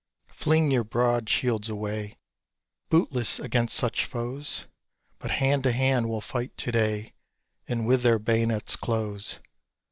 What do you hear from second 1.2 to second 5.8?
shields away Bootless against such foes; But hand to